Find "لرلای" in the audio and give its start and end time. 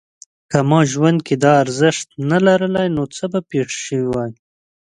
2.45-2.87